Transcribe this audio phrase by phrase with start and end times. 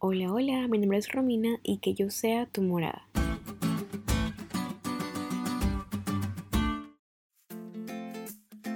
[0.00, 3.08] Hola, hola, mi nombre es Romina y que yo sea tu morada.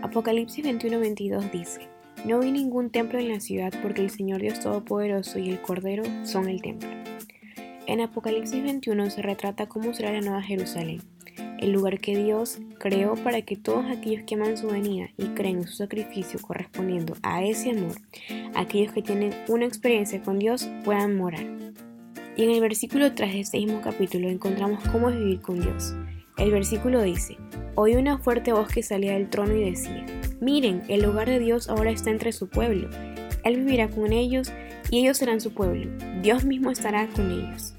[0.03, 1.89] Apocalipsis 21-22 dice,
[2.25, 6.03] No vi ningún templo en la ciudad porque el Señor Dios Todopoderoso y el Cordero
[6.25, 6.91] son el templo.
[7.87, 11.03] En Apocalipsis 21 se retrata cómo será la nueva Jerusalén,
[11.63, 15.59] el lugar que Dios creó para que todos aquellos que aman su venida y creen
[15.59, 17.95] en su sacrificio correspondiendo a ese amor,
[18.55, 21.47] aquellos que tienen una experiencia con Dios puedan morar.
[22.37, 25.95] Y en el versículo 3 de este mismo capítulo encontramos cómo vivir con Dios.
[26.37, 27.37] El versículo dice,
[27.77, 30.05] Oí una fuerte voz que salía del trono y decía,
[30.41, 32.91] Miren, el hogar de Dios ahora está entre su pueblo.
[33.45, 34.53] Él vivirá con ellos
[34.91, 35.89] y ellos serán su pueblo.
[36.23, 37.75] Dios mismo estará con ellos.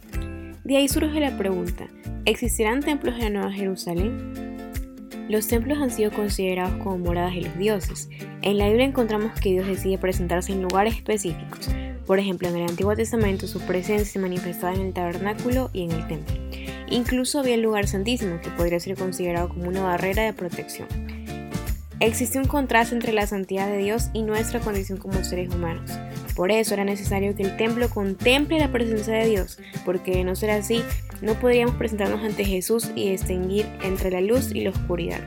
[0.64, 1.90] De ahí surge la pregunta,
[2.26, 4.54] ¿existirán templos en Nueva Jerusalén?
[5.30, 8.10] Los templos han sido considerados como moradas de los dioses.
[8.42, 11.70] En la Biblia encontramos que Dios decide presentarse en lugares específicos.
[12.06, 15.92] Por ejemplo, en el Antiguo Testamento su presencia se manifestaba en el tabernáculo y en
[15.92, 16.36] el templo.
[16.90, 20.88] Incluso había el lugar santísimo, que podría ser considerado como una barrera de protección.
[22.00, 25.90] Existe un contraste entre la santidad de Dios y nuestra condición como seres humanos.
[26.36, 30.36] Por eso era necesario que el templo contemple la presencia de Dios, porque de no
[30.36, 30.84] ser así,
[31.22, 35.22] no podríamos presentarnos ante Jesús y distinguir entre la luz y la oscuridad.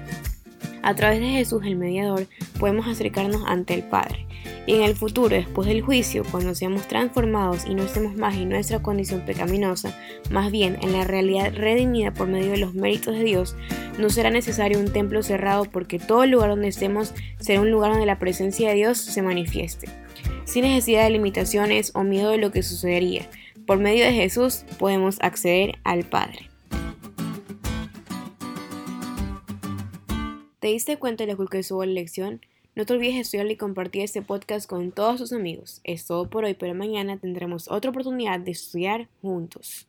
[0.82, 2.26] A través de Jesús, el mediador,
[2.60, 4.26] podemos acercarnos ante el Padre.
[4.66, 8.48] Y en el futuro, después del juicio, cuando seamos transformados y no estemos más en
[8.48, 9.96] nuestra condición pecaminosa,
[10.30, 13.56] más bien en la realidad redimida por medio de los méritos de Dios,
[13.98, 18.06] no será necesario un templo cerrado porque todo lugar donde estemos será un lugar donde
[18.06, 19.88] la presencia de Dios se manifieste
[20.46, 23.28] sin necesidad de limitaciones o miedo de lo que sucedería.
[23.66, 26.48] Por medio de Jesús podemos acceder al Padre.
[30.60, 32.40] ¿Te diste cuenta de lo que subo la lección?
[32.74, 35.80] No te olvides de estudiar y compartir este podcast con todos tus amigos.
[35.84, 39.88] Es todo por hoy, pero mañana tendremos otra oportunidad de estudiar juntos.